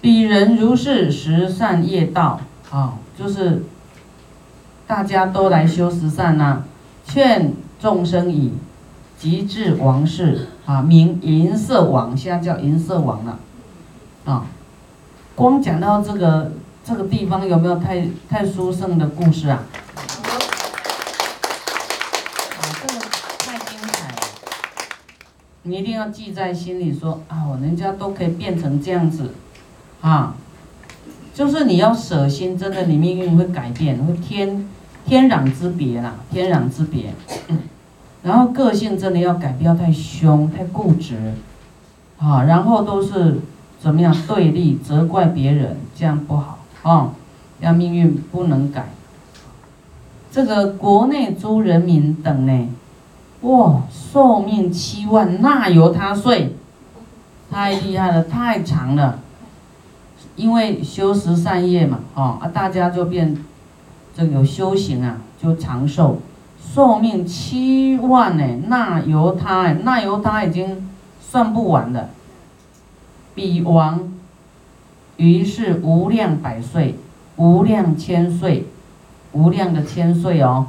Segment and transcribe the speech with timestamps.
[0.00, 3.64] 彼人如是十善业道啊，就是
[4.86, 6.62] 大家都来修十善呐，
[7.04, 8.54] 劝众生以
[9.18, 13.38] 极致王事啊，名银色王，现在叫银色王了
[14.24, 14.46] 啊。
[15.34, 19.64] 光讲到这个这个地方，有没有太太殊胜的故事啊？
[19.94, 20.00] 啊，
[22.80, 23.00] 这个
[23.38, 24.16] 太精彩了，
[25.64, 29.34] 你一定要记在心里，说啊，人家都可以变成这样子。
[30.00, 30.34] 啊，
[31.34, 34.68] 就是你要舍心，真的，你命运会改变，会天
[35.04, 37.12] 天壤之别啦，天壤之别。
[38.22, 41.34] 然后个性真的要改，不要太凶、太固执，
[42.18, 43.40] 啊，然后都是
[43.78, 47.12] 怎么样对立、责怪别人，这样不好啊，
[47.60, 48.90] 要命运不能改。
[50.30, 52.68] 这个国内诸人民等呢，
[53.40, 56.54] 哇，寿命七万，那由他睡，
[57.50, 59.18] 太厉害了，太长了。
[60.36, 63.36] 因为修十善业嘛，哦啊，大家就变，
[64.14, 66.18] 这个有修行啊，就长寿，
[66.58, 70.88] 寿命七万呢，那由他，那由他已经
[71.20, 72.10] 算不完了。
[73.34, 74.12] 比王，
[75.16, 76.96] 于是无量百岁，
[77.36, 78.66] 无量千岁，
[79.32, 80.68] 无量的千岁哦。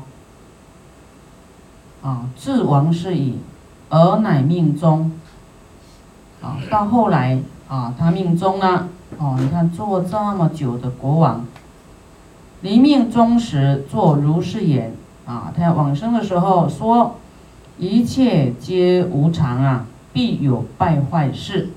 [2.02, 3.38] 啊，至王是以，
[3.90, 5.12] 而乃命中。
[6.42, 8.90] 啊，到后来啊，他命中呢。
[9.18, 11.46] 哦，你看做这么久的国王，
[12.62, 14.94] 临命终时做如是言
[15.26, 17.18] 啊，他要往生的时候说，
[17.78, 21.70] 一切皆无常啊，必有败坏事。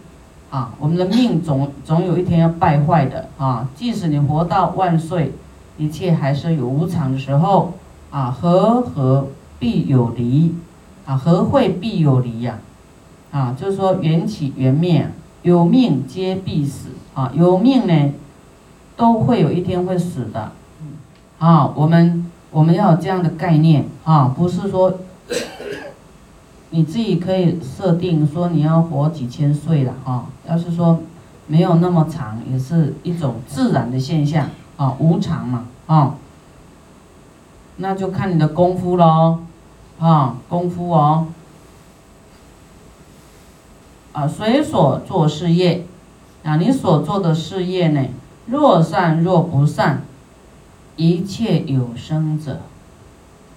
[0.50, 0.74] 啊。
[0.78, 3.28] 我们的命总总有一天要败坏的。
[3.38, 5.32] 啊，即使你活到万岁，
[5.76, 7.74] 一切还是有无常的时候。
[8.10, 8.30] 啊。
[8.30, 10.54] 和合必有离。
[11.06, 12.58] 啊，和会必有离呀。
[13.30, 15.10] 啊，就是说缘起缘灭，
[15.44, 16.88] 有命皆必死。
[17.14, 18.12] 啊，有命呢，
[18.96, 20.50] 都会有一天会死的。
[21.38, 24.98] 啊，我们我们要有这样的概念啊，不是说
[26.70, 30.26] 你自己可以设定说你要活几千岁了啊。
[30.48, 30.98] 要是说
[31.46, 36.16] 没有那么长，也是一种自然的现象啊，无常嘛啊。
[37.76, 39.38] 那就看你的功夫喽，
[40.00, 41.28] 啊，功夫哦，
[44.14, 45.84] 啊，随所做事业。
[46.42, 48.04] 啊，你所做的事业呢？
[48.44, 50.02] 若善若不善，
[50.96, 52.60] 一切有生者，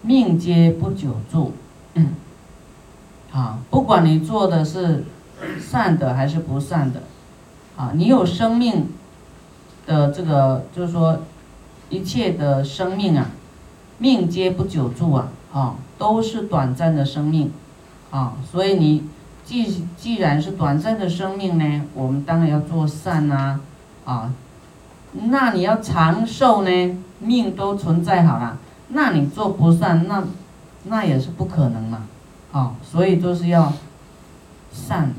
[0.02, 1.52] 命皆不久住。
[3.34, 5.04] 啊，不管你做的是
[5.60, 7.02] 善的还是不善的，
[7.76, 8.88] 啊，你有生命
[9.86, 11.20] 的这个，就是说，
[11.90, 13.32] 一切的生命啊，
[13.98, 17.52] 命皆不久住啊，啊，都是短暂的生命，
[18.12, 19.04] 啊，所以你。
[19.48, 23.58] 既既然是短暂的生命呢，我们当然要做善呐，
[24.04, 24.34] 啊，
[25.14, 28.58] 那你要长寿呢，命都存在好了，
[28.90, 30.22] 那你做不善，那
[30.84, 32.04] 那也是不可能嘛，
[32.52, 33.72] 啊，所以就是要
[34.70, 35.14] 善。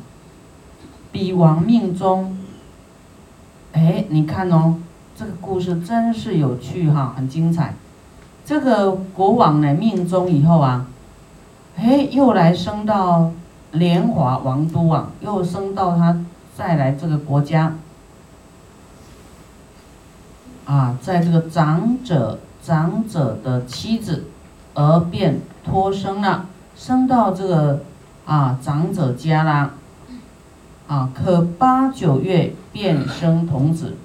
[1.10, 2.36] 比王命中，
[3.72, 4.76] 哎，你看哦，
[5.16, 7.72] 这个故事真是有趣哈，很精彩。
[8.44, 10.86] 这个国王呢命中以后啊，
[11.76, 13.32] 哎，又来升到。
[13.72, 16.24] 莲华王都啊，又升到他
[16.56, 17.74] 再来这个国家，
[20.64, 24.24] 啊，在这个长者长者的妻子，
[24.74, 27.82] 而变托生了，升到这个
[28.24, 29.74] 啊长者家啦，
[30.86, 33.96] 啊，可八九月变生童子，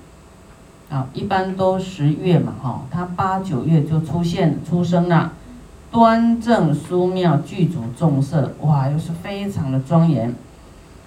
[0.89, 5.31] 啊，一般都十月嘛，哈，他八九月就出现出生了。
[5.93, 10.33] 端正殊妙，具足众色，哇，又是非常的庄严。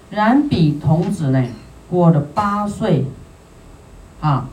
[0.09, 1.43] 然彼童子呢，
[1.89, 3.03] 过了八岁，
[4.21, 4.47] 啊，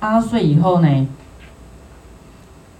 [0.00, 1.06] 八岁以后呢，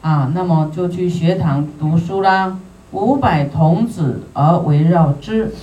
[0.03, 2.59] 啊，那么就去学堂读书啦。
[2.91, 5.55] 五百童子而围绕之，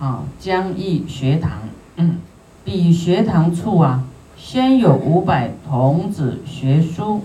[0.00, 1.52] 啊，将诣学堂。
[1.94, 2.18] 嗯，
[2.64, 4.02] 比学堂处啊，
[4.36, 7.22] 先有五百童子学书。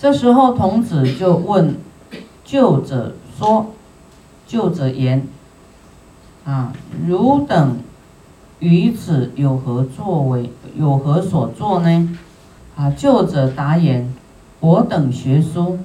[0.00, 1.76] 这时候，童子就问
[2.42, 3.66] 旧者说
[4.48, 5.28] ：“旧者言，
[6.46, 6.72] 啊，
[7.06, 7.76] 汝等
[8.60, 10.50] 于此有何作为？
[10.74, 12.18] 有何所作呢？”
[12.78, 14.10] 啊，旧者答言
[14.60, 15.78] ：“我等学书。”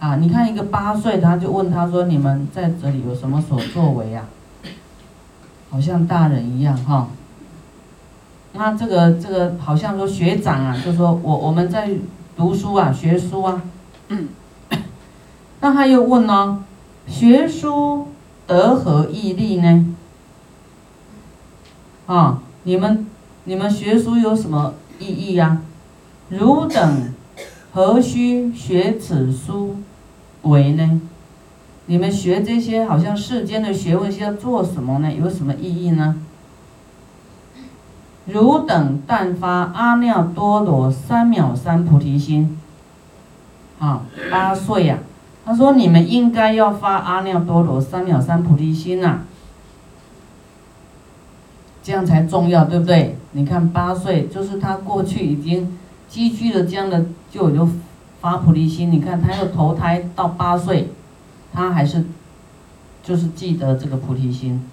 [0.00, 4.24] 啊，你看一个八岁，他就问他说：“你们在这里有什么所作为呀？”
[5.70, 7.06] 好像大人一样哈。
[8.54, 11.90] 那这个这个好像说学长啊，就说我我们在。
[12.36, 13.62] 读书啊，学书啊，
[15.60, 16.64] 那他又问呢，
[17.06, 18.08] 学书
[18.46, 19.94] 得何益利呢？
[22.06, 23.06] 啊，你们
[23.44, 25.60] 你们学书有什么意义呀？
[26.30, 27.12] 汝等
[27.72, 29.76] 何须学此书
[30.42, 31.00] 为呢？
[31.86, 35.12] 你们学这些好像世间的学问是要做什么呢？
[35.12, 36.16] 有什么意义呢？
[38.32, 42.58] 汝等但发阿耨多罗三藐三菩提心，
[43.78, 44.98] 啊，八岁呀，
[45.44, 49.20] 他说你们应该要发阿耨多罗三藐三菩提心呐，
[51.82, 53.16] 这样才重要，对不对？
[53.32, 55.78] 你看八岁，就是他过去已经
[56.08, 57.68] 积聚了这样的，就有
[58.20, 58.90] 发菩提心。
[58.90, 60.92] 你看他又投胎到八岁，
[61.52, 62.04] 他还是
[63.02, 64.68] 就是记得这个菩提心，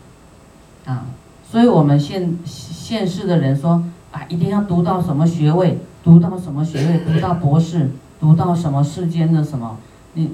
[0.86, 1.06] 啊。
[1.49, 7.89] 所以我们现现世的人说啊，一定要读到什么学位，读到什么学位，读到博士，
[8.19, 9.77] 读到什么世间的什么，
[10.13, 10.31] 你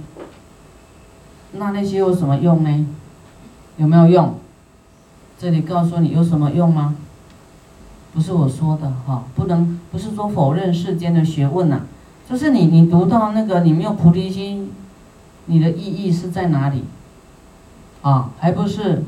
[1.52, 2.88] 那那些有什么用呢？
[3.78, 4.36] 有没有用？
[5.40, 6.96] 这里告诉你有什么用吗？
[8.14, 11.82] 不是我说的哈，不能不是说否认世间的学问呐，
[12.28, 14.72] 就是你你读到那个你没有菩提心，
[15.46, 16.86] 你的意义是在哪里？
[18.02, 19.04] 啊，还不是？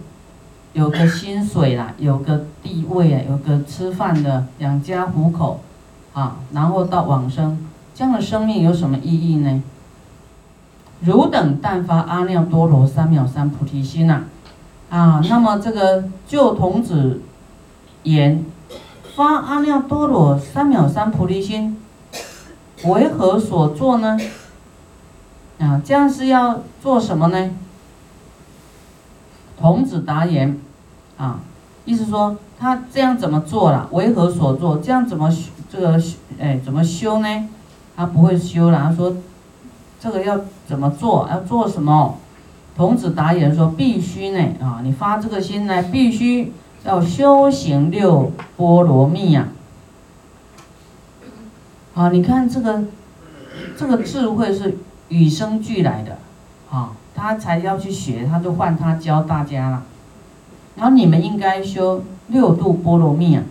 [0.76, 5.62] 有个薪水啦，有个地位啊，有个吃饭的养家糊口，
[6.14, 7.58] 啊，然后到往生，
[7.94, 9.64] 这样的生命有什么意义呢？
[11.00, 14.24] 汝等但发阿耨多罗三藐三菩提心呐，
[14.90, 17.22] 啊，那么这个旧童子
[18.04, 18.44] 言
[19.16, 21.78] 发阿耨多罗三藐三菩提心，
[22.84, 24.18] 为何所做呢？
[25.58, 27.50] 啊，这样是要做什么呢？
[29.60, 30.58] 童子答言。
[31.18, 31.40] 啊，
[31.86, 33.88] 意思说他这样怎么做了？
[33.92, 34.78] 为何所做？
[34.78, 35.34] 这样怎么
[35.72, 36.02] 这个
[36.40, 37.50] 哎怎么修呢？
[37.96, 38.80] 他不会修了。
[38.80, 39.16] 他说
[40.00, 41.28] 这个要怎么做？
[41.32, 42.18] 要做什么？
[42.76, 44.82] 童子答言说：必须呢啊！
[44.84, 46.52] 你发这个心呢，必须
[46.84, 49.48] 要修行六波罗蜜呀！
[51.94, 52.84] 啊，你看这个
[53.78, 56.18] 这个智慧是与生俱来的
[56.70, 59.84] 啊，他才要去学，他就换他教大家了。
[60.76, 63.44] 然后你们应该修六度波罗蜜啊。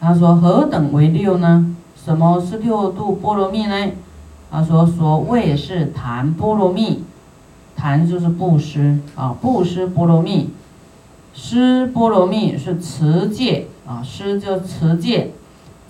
[0.00, 1.76] 他说何等为六呢？
[1.94, 3.90] 什么是六度波罗蜜呢？
[4.50, 7.04] 他说所谓是谈波罗蜜，
[7.76, 10.50] 谈就是布施啊，布施波罗蜜，
[11.34, 15.32] 施波罗蜜是持戒啊，施就持戒，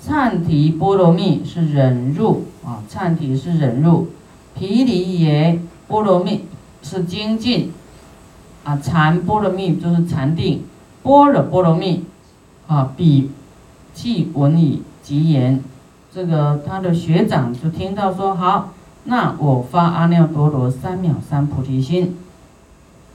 [0.04, 4.08] 忏提波罗蜜是忍辱啊，忏提是忍辱，
[4.54, 6.46] 毗梨耶波罗蜜
[6.82, 7.72] 是精进。
[8.62, 10.62] 啊，禅波罗蜜就是禅定，
[11.02, 12.04] 般若波罗蜜，
[12.66, 13.30] 啊，比
[13.94, 15.64] 记闻以及言，
[16.12, 22.18] 这个他的学长就听到说好，那我发阿耨多罗三藐三菩提心，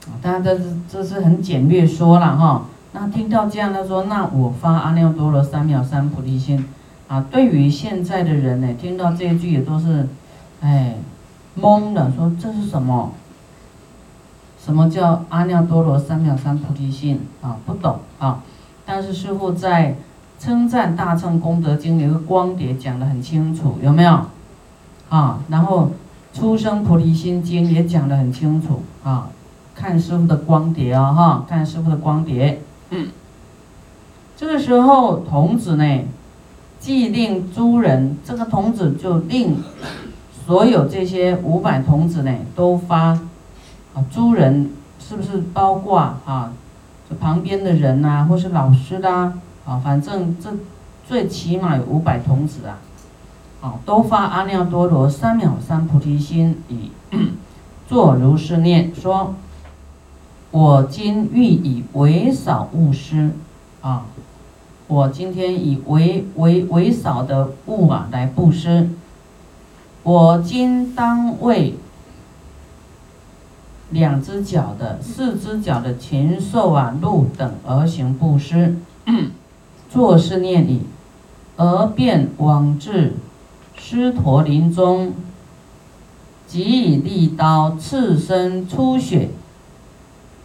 [0.08, 6.66] 啊，当然这是这是很简略说了哈，那听到这样他说，那我发阿耨多罗三藐三菩提心，
[7.06, 10.08] 啊，对于现在的人呢，听到这一句也都是，
[10.60, 10.96] 哎，
[11.60, 13.12] 懵的，说这是什么？
[14.62, 17.56] 什么叫阿耨多罗三藐三菩提心啊？
[17.64, 18.42] 不懂啊！
[18.84, 19.96] 但是师傅在
[20.40, 24.20] 称赞大乘功德经有个光碟讲得很清楚，有没有？
[25.08, 25.92] 啊，然后
[26.32, 29.28] 出生菩提心经也讲得很清楚啊！
[29.74, 32.60] 看师傅的光碟啊，哈，看师傅的光碟。
[32.90, 33.08] 嗯。
[34.36, 36.00] 这个时候童子呢，
[36.80, 39.62] 既令诸人，这个童子就令
[40.46, 43.18] 所有这些五百童子呢，都发。
[43.94, 46.52] 啊，诸人是不是包括啊？
[47.08, 49.32] 这旁边的人呐，或是老师啦，
[49.64, 50.50] 啊，反正这
[51.08, 52.78] 最起码有五百童子啊，
[53.62, 56.90] 啊，都发阿耨多罗三藐三菩提心，以
[57.88, 59.34] 作如是念说：
[60.50, 63.30] 我今欲以为少物施，
[63.80, 64.04] 啊，
[64.88, 68.90] 我今天以为为为少的物啊来布施，
[70.06, 71.74] 我今当为。
[73.90, 78.76] 两只脚的、四只脚的禽兽啊、鹿等而行布施，
[79.88, 80.82] 作是念已，
[81.56, 83.14] 而便往至
[83.76, 85.12] 狮驼林中，
[86.46, 89.30] 即以利刀刺身出血，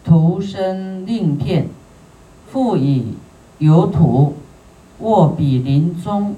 [0.04, 1.68] 涂身令片，
[2.52, 3.16] 复以
[3.58, 4.36] 油土
[5.00, 6.36] 卧彼林中，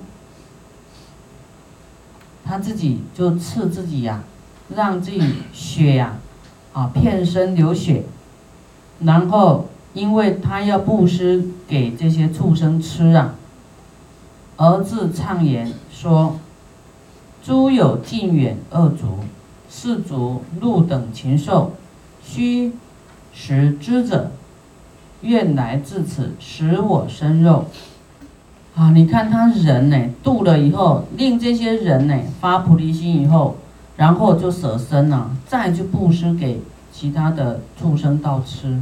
[2.53, 4.23] 他自己就刺自己呀，
[4.75, 5.19] 让自己
[5.51, 6.19] 血呀。
[6.71, 8.03] 啊，片身流血，
[8.99, 13.33] 然后因为他要布施给这些畜生吃啊，
[14.57, 16.37] 儿子畅言说
[17.43, 19.17] ：“诸有近远恶足、
[19.67, 21.73] 四足、鹿等禽兽，
[22.23, 22.73] 须
[23.33, 24.31] 食之者，
[25.21, 27.65] 愿来至此，食我生肉。
[28.75, 33.55] 啊，你看他人呢，度了以后，令这些人呢发菩提心以后，
[33.97, 36.59] 然后就舍身了，再去布施给
[36.91, 38.81] 其他的畜生道吃。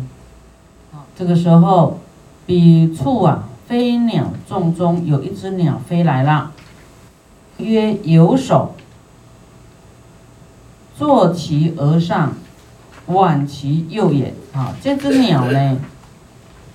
[1.13, 1.99] 这个时候，
[2.45, 6.51] 彼处啊，飞鸟众中有一只鸟飞来了，
[7.57, 8.73] 曰有手，
[10.97, 12.33] 坐其额上，
[13.07, 14.33] 挽其右眼。
[14.53, 15.77] 啊，这只鸟呢，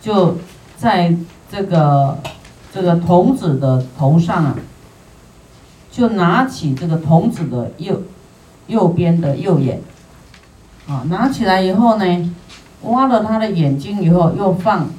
[0.03, 0.37] 就
[0.77, 1.17] 在
[1.51, 2.19] 这个。
[2.77, 4.55] 这个童子的头上啊，
[5.91, 8.03] 就拿起这个童子的右
[8.67, 9.81] 右边的右眼，
[10.87, 12.35] 啊，拿起来以后呢，
[12.83, 14.91] 挖了他的眼睛以后，又放。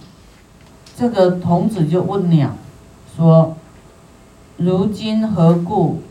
[0.97, 2.55] 这个童子就问鸟
[3.15, 3.55] 说
[4.57, 6.01] ：“如今何故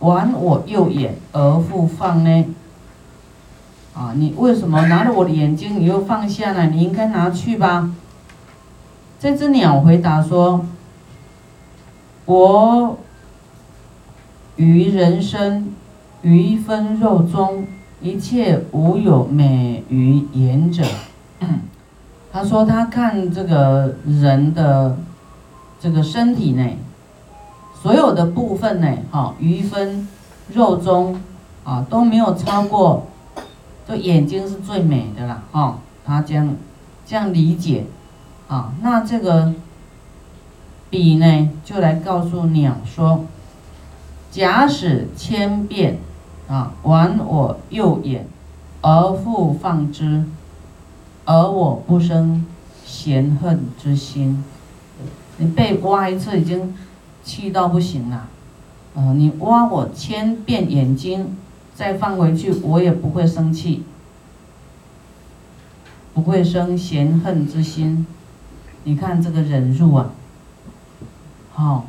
[0.00, 2.44] 玩我右眼而复放呢？
[3.94, 6.66] 啊，你为什么拿了我的眼睛，你又放下呢？
[6.66, 7.90] 你应该拿去吧。”
[9.18, 10.66] 这只鸟回答说。
[12.28, 12.98] 我
[14.56, 15.72] 于人生
[16.20, 17.66] 于分肉中，
[18.02, 20.84] 一切无有美于言者。
[22.30, 24.98] 他说他看这个人的
[25.80, 26.76] 这个身体内，
[27.82, 30.06] 所有的部分呢，哈，于分
[30.52, 31.18] 肉中
[31.64, 33.06] 啊都没有超过，
[33.88, 35.78] 就眼睛是最美的啦，哈。
[36.04, 36.54] 他这样
[37.06, 37.86] 这样理解
[38.48, 39.54] 啊，那这个。
[40.90, 43.26] 比呢，就来告诉鸟说
[44.32, 45.98] ：“假使千遍
[46.48, 48.26] 啊，玩我右眼，
[48.80, 50.24] 而复放之，
[51.26, 52.46] 而我不生
[52.86, 54.42] 嫌恨之心。
[55.36, 56.74] 你被挖一次已经
[57.22, 58.28] 气到不行了，
[58.96, 61.36] 啊，你挖我千遍眼睛，
[61.74, 63.84] 再放回去，我也不会生气，
[66.14, 68.06] 不会生嫌恨之心。
[68.84, 70.12] 你看这个忍辱啊。”
[71.58, 71.82] 哦，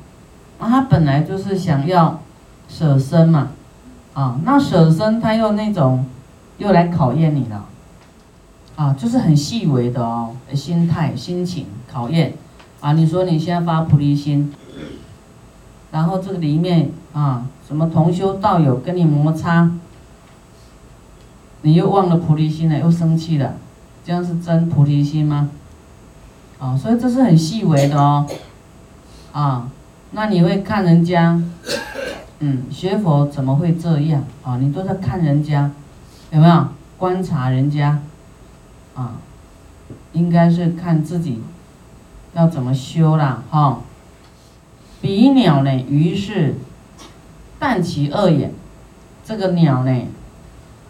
[0.60, 2.20] 那他本来就是想要
[2.68, 3.50] 舍身嘛，
[4.16, 6.06] 啊，那舍身他又那种
[6.58, 7.66] 又来考验你了，
[8.76, 12.34] 啊，就是很细微的哦，心态、心情考验，
[12.82, 14.52] 啊，你说你现在发菩提心，
[15.92, 19.70] 然后这个里面啊，什么同修道友跟你摩擦，
[21.62, 23.54] 你又忘了菩提心了，又生气了，
[24.04, 25.52] 这样是真菩提心吗？
[26.58, 28.26] 啊，所以这是很细微的哦。
[29.32, 29.70] 啊，
[30.12, 31.42] 那你会看人家，
[32.40, 34.58] 嗯，学佛怎么会这样啊？
[34.58, 35.72] 你都在看人家，
[36.32, 36.68] 有没有
[36.98, 38.00] 观察人家？
[38.96, 39.14] 啊，
[40.14, 41.42] 应该是看自己
[42.34, 43.82] 要怎么修啦，哈。
[45.02, 46.56] 比鸟呢，于是
[47.58, 48.52] 淡其二眼，
[49.24, 50.02] 这个鸟呢，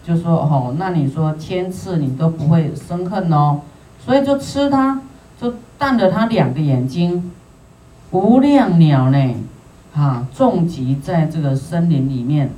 [0.04, 3.62] 就说哦，那你说千次你都不会生恨哦，
[4.04, 5.02] 所以就吃它，
[5.40, 7.32] 就淡了它两个眼睛。
[8.12, 9.36] 无量鸟呢，
[9.94, 12.50] 啊，种集在这个森林里面，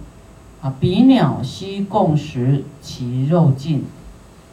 [0.62, 3.84] 啊，比鸟悉共食其肉尽，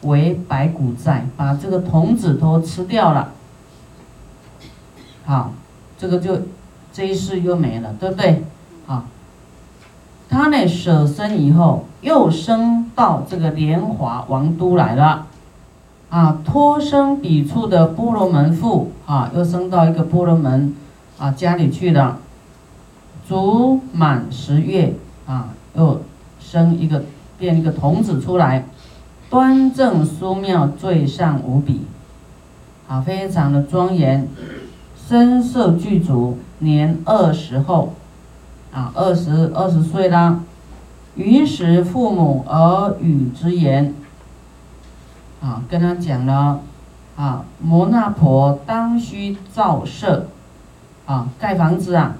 [0.01, 3.31] 为白骨在，把这个童子都吃掉了。
[5.23, 5.53] 好，
[5.97, 6.41] 这个就
[6.91, 8.43] 这一世又没了，对不对？
[8.85, 9.05] 啊，
[10.27, 15.27] 他呢舍身以后，又升到这个莲华王都来了，
[16.09, 20.75] 啊，托生彼处的波罗门父，啊，又升到一个波罗门。
[21.19, 22.15] 啊，家里去的，
[23.27, 24.93] 足满十月
[25.27, 26.01] 啊，又
[26.39, 27.03] 生一个
[27.37, 28.65] 变一个童子出来，
[29.29, 31.81] 端正殊妙，最上无比，
[32.87, 34.29] 啊，非常的庄严，
[34.95, 37.95] 身色具足，年二十后，
[38.71, 40.39] 啊，二十二十岁啦，
[41.15, 43.93] 于时父母而语之言，
[45.41, 46.61] 啊，跟他讲了，
[47.17, 50.27] 啊，摩那婆当须造舍。
[51.09, 52.17] 啊，盖房子啊！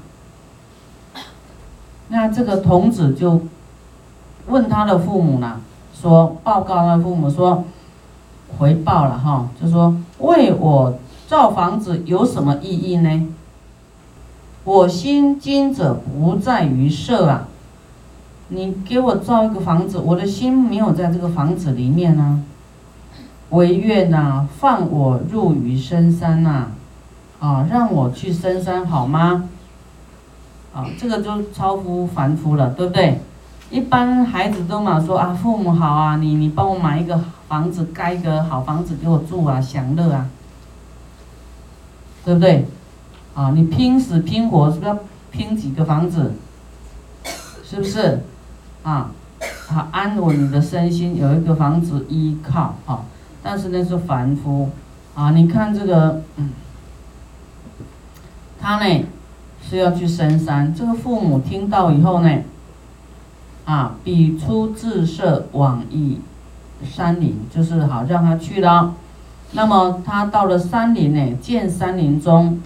[2.08, 3.40] 那这个童子就
[4.48, 5.62] 问他的父母呢，
[5.94, 7.66] 说报告他父母说，
[8.58, 13.28] 回报了哈，就说为我造房子有什么意义呢？
[14.64, 17.48] 我心经者不在于色啊，
[18.48, 22.44] 你给我造一个房子，我的心没有在这个房子里面呢。
[23.52, 26.50] 唯愿呐，放我入于深山呐。
[26.50, 26.72] 啊，
[27.40, 29.50] 啊让我去深山好吗？
[30.74, 33.20] 啊，这个就超乎凡夫了，对不对？
[33.72, 40.28] 一般孩子都嘛说啊，父母好啊，你你帮我买一个房子，盖一个好房子给我住啊，享乐啊，
[42.26, 42.68] 对不对？
[43.36, 44.98] 啊，你拼死拼活是不是要
[45.32, 46.34] 拼几个房子？
[47.64, 48.24] 是不是？
[48.84, 49.12] 啊，
[49.68, 53.06] 好安稳你的身心，有一个房子依靠啊。
[53.42, 54.70] 但是那是凡夫。
[55.16, 56.50] 啊，你看这个，嗯，
[58.70, 59.06] 他呢
[59.68, 62.30] 是要去深山，这个父母听到以后呢，
[63.66, 66.18] 啊，彼出自设往诣
[66.84, 68.94] 山林，就是好让他去了。
[69.54, 72.62] 那么他到了山林呢，见山林中，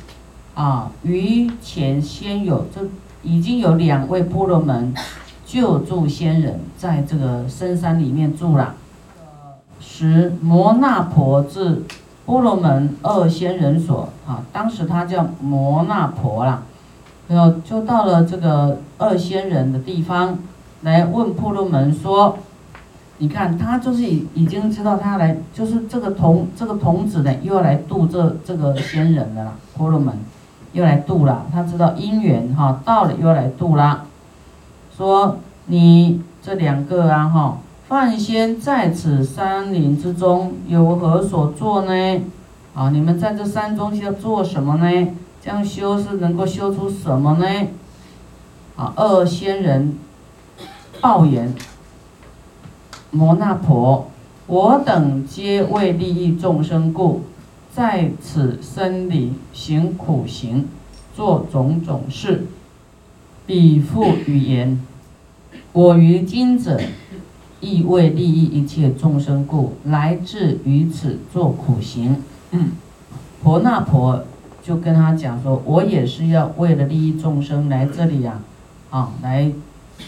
[0.55, 2.81] 啊，于前先有，这
[3.22, 4.93] 已经有两位婆罗门
[5.45, 8.75] 救助仙人，在这个深山里面住了。
[9.79, 11.83] 时摩那婆至
[12.25, 16.63] 波罗门二仙人所，啊，当时他叫摩那婆啦，
[17.27, 20.38] 然后就到了这个二仙人的地方，
[20.82, 22.38] 来问婆罗门说。
[23.20, 30.13] 你看，他就是已已经知道他来，就是这个童这个童子呢，又要来度这这个仙人的啦，婆罗门
[30.74, 31.46] 又来度了。
[31.53, 34.06] 他知道因缘哈到了，又要来度啦。
[34.98, 35.38] 说
[35.68, 37.58] 你这两个啊哈，
[37.94, 42.22] 梵仙在此山林之中有何所作呢？
[42.74, 45.08] 啊，你们在这山中要做什么呢？
[45.40, 47.68] 这样修是能够修出什么呢？
[48.76, 49.96] 啊，二仙人
[51.02, 51.54] 报言。
[53.12, 54.08] 摩那婆，
[54.48, 57.22] 我等皆为利益众生故，
[57.72, 60.68] 在此生里行苦行，
[61.16, 62.48] 做种种事。
[63.46, 64.84] 彼复语言：
[65.74, 66.82] 我于今者，
[67.63, 72.22] 亦为利益一切众生故，来至于此做苦行。
[73.41, 74.25] 婆那婆
[74.62, 78.39] 就跟他讲说：我也是要为了利益众生来这里呀，
[78.89, 79.51] 啊，来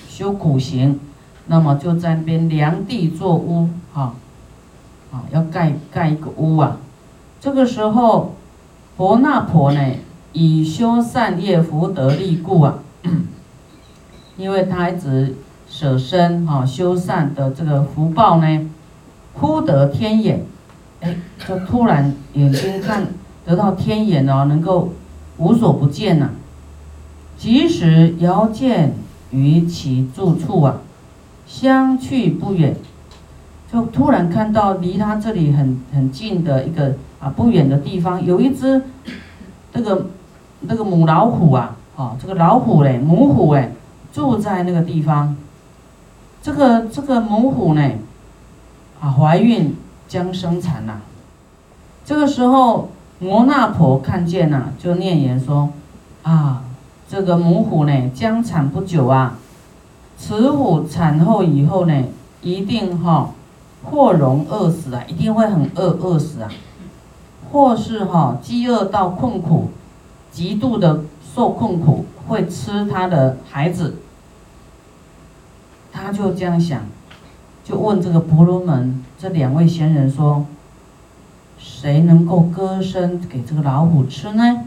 [0.10, 1.00] 修苦行。
[1.48, 4.16] 那么就在那边量地做屋，哈，
[5.12, 6.78] 啊，要盖盖一个屋啊。
[7.40, 8.34] 这个时候，
[8.98, 9.80] 婆那婆呢，
[10.34, 12.80] 以修善业福德力故啊，
[14.38, 15.36] 因为他一直
[15.70, 18.70] 舍身哈修善的这个福报呢，
[19.34, 20.46] 忽得天眼，
[21.02, 23.08] 哎，就突然眼睛看
[23.46, 24.94] 得到天眼哦，能够
[25.38, 26.30] 无所不见呐。
[27.38, 28.94] 即使遥见
[29.32, 30.78] 于其住处啊。
[31.48, 32.76] 相去不远，
[33.72, 38.82] 就突然看到离他这里很很近的一个啊不远的地方，有一只
[39.74, 40.08] 那个
[40.62, 43.72] 那个母老虎啊，哦，这个老虎嘞，母虎哎，
[44.12, 45.36] 住在那个地方。
[46.46, 47.82] 这个这个母虎呢，
[49.02, 49.76] 啊，怀孕
[50.08, 51.02] 将生产呐。
[52.06, 55.70] 这个时候摩那婆看见呐，就念言说：
[56.22, 56.62] 啊，
[57.10, 59.40] 这个母虎呢，将产不久啊。
[60.20, 62.04] 雌虎产后以后呢，
[62.44, 63.32] 一定哈，
[63.84, 66.52] 或容饿死啊，一定会很饿饿死啊，
[67.52, 69.72] 或是哈饥饿到困苦，
[70.32, 71.02] 极度的
[71.34, 73.96] 受困苦，会吃他的孩子。
[76.06, 76.82] 他就这样想，
[77.64, 80.46] 就问这个婆罗门这两位仙人说：
[81.58, 84.66] 谁能够割身给这个老虎吃呢？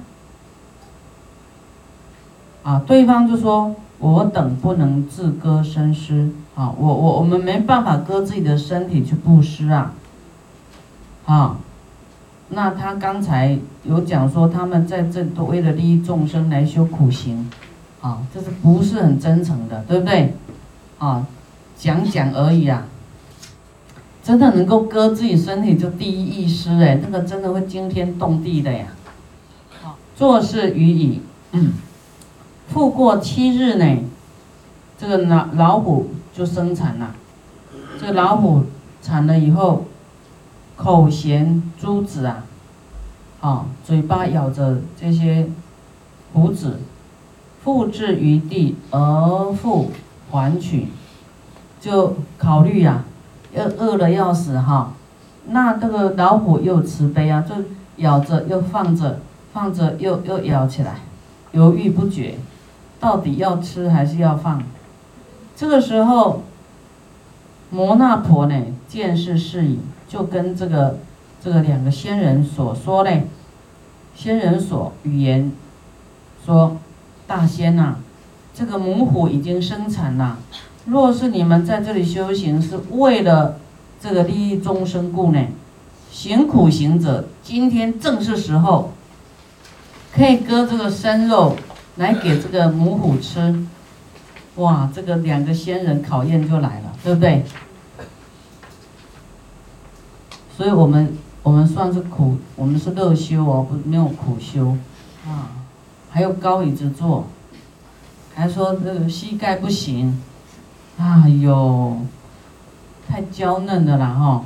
[2.64, 3.76] 啊，对方就说。
[4.00, 6.72] 我等不能自割身施啊！
[6.78, 9.92] 我我我们没办法割自己的身体去布施啊！
[11.26, 11.56] 啊，
[12.50, 17.50] 那他刚才有讲说他们在这都为了利益众生来修苦行，
[18.00, 20.32] 啊，这是不是很真诚的，对不对？
[20.98, 21.26] 啊，
[21.76, 22.84] 讲讲而已啊！
[24.22, 28.86] 真的能够割自己身体就第一义师哎，那个真的会惊天动地的呀！
[29.82, 31.20] 好，做事于以
[31.52, 31.72] 嗯。
[32.68, 34.04] 复过七日呢，
[34.98, 37.14] 这个老老虎就生产了。
[37.98, 38.64] 这个老虎
[39.00, 39.86] 产了以后，
[40.76, 42.44] 口衔珠子啊，
[43.40, 45.48] 啊，嘴巴咬着这些
[46.34, 46.80] 胡子，
[47.64, 49.90] 复置于地而复
[50.30, 50.88] 还取，
[51.80, 53.04] 就考虑呀，
[53.52, 54.92] 要饿了要死哈，
[55.46, 57.54] 那这个老虎又慈悲啊，就
[57.96, 59.20] 咬着又放着，
[59.52, 60.96] 放着又又咬起来，
[61.52, 62.34] 犹豫不决。
[63.00, 64.60] 到底要吃还是要放？
[65.54, 66.42] 这个时候，
[67.70, 70.98] 摩那婆呢见势是已，就跟这个
[71.40, 73.28] 这个两个仙人所说嘞，
[74.16, 75.52] 仙人所语言
[76.44, 76.76] 说：
[77.26, 77.96] 大仙呐，
[78.54, 80.38] 这个母虎已经生产了。
[80.86, 83.58] 若是你们在这里修行是为了
[84.00, 85.46] 这个利益众生故呢，
[86.10, 88.92] 行苦行者，今天正是时候，
[90.14, 91.56] 可以割这个生肉。
[91.96, 93.66] 来给这个母虎吃，
[94.54, 97.42] 哇，这个两个仙人考验就来了，对不对？
[100.56, 104.76] 所以我们我们算是苦，我们是乐修哦，不没有苦修，
[105.26, 105.50] 啊，
[106.08, 107.26] 还有高椅子坐，
[108.38, 110.16] 还说这个膝盖不行，
[110.96, 111.96] 哎呦，
[113.08, 114.44] 太娇嫩的啦哈，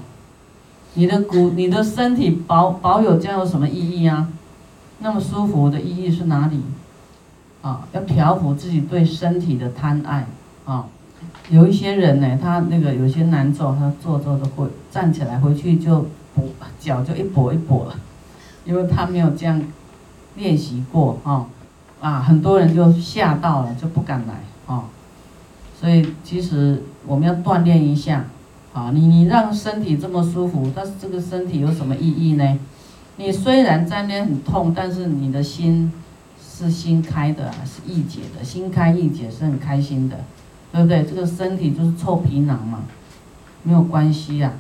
[0.95, 4.31] 你的骨、你的身体保保有这样有什么意义啊？
[5.01, 6.63] 那么舒服的意义是哪里？
[7.61, 10.27] 啊，要调服自己对身体的贪爱
[10.65, 10.87] 啊。
[11.51, 16.45] 有一些人呢，他那个有些难做，他做做的会站起来回去就跛
[16.81, 17.97] 脚就一跛一跛了，
[18.65, 19.63] 因为他没有这样
[20.37, 21.45] 练习过啊。
[22.03, 24.35] 啊，很多人就吓到了，就不敢来
[24.67, 24.85] 啊。
[25.81, 28.25] 所以其实我们要锻炼一下
[28.75, 28.91] 啊。
[28.93, 32.59] 你你让身体这么舒服，但是这个身体有什么意义呢？
[33.19, 35.93] 你虽然在那很痛，但是你的心
[36.41, 40.17] 是心开的，是意解的，心开意解是很开心的，
[40.73, 41.05] 对不对？
[41.05, 42.81] 这个身体就是臭皮囊嘛，
[43.63, 44.53] 没有关系呀。